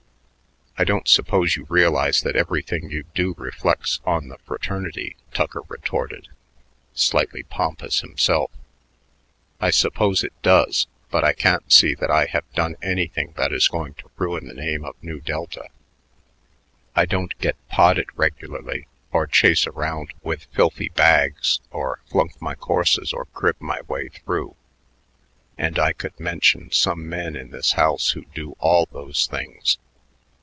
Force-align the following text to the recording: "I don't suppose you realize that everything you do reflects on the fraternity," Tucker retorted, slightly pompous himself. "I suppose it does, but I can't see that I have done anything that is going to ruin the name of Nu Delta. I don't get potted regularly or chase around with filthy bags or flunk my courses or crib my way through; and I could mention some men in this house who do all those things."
"I 0.77 0.83
don't 0.83 1.07
suppose 1.07 1.55
you 1.55 1.67
realize 1.69 2.21
that 2.21 2.35
everything 2.37 2.89
you 2.89 3.03
do 3.13 3.35
reflects 3.37 3.99
on 4.03 4.29
the 4.29 4.39
fraternity," 4.39 5.15
Tucker 5.31 5.61
retorted, 5.67 6.27
slightly 6.95 7.43
pompous 7.43 7.99
himself. 7.99 8.49
"I 9.59 9.69
suppose 9.69 10.23
it 10.23 10.33
does, 10.41 10.87
but 11.11 11.23
I 11.23 11.33
can't 11.33 11.71
see 11.71 11.93
that 11.95 12.09
I 12.09 12.25
have 12.25 12.51
done 12.53 12.77
anything 12.81 13.33
that 13.37 13.51
is 13.53 13.67
going 13.67 13.93
to 13.95 14.09
ruin 14.17 14.47
the 14.47 14.55
name 14.55 14.83
of 14.83 14.95
Nu 15.03 15.19
Delta. 15.19 15.67
I 16.95 17.05
don't 17.05 17.37
get 17.37 17.57
potted 17.69 18.07
regularly 18.15 18.87
or 19.11 19.27
chase 19.27 19.67
around 19.67 20.11
with 20.23 20.45
filthy 20.51 20.89
bags 20.89 21.59
or 21.69 21.99
flunk 22.09 22.41
my 22.41 22.55
courses 22.55 23.13
or 23.13 23.25
crib 23.25 23.57
my 23.59 23.81
way 23.87 24.07
through; 24.07 24.55
and 25.59 25.77
I 25.77 25.93
could 25.93 26.19
mention 26.19 26.71
some 26.71 27.07
men 27.07 27.35
in 27.35 27.51
this 27.51 27.73
house 27.73 28.11
who 28.11 28.23
do 28.33 28.55
all 28.57 28.87
those 28.91 29.27
things." 29.27 29.77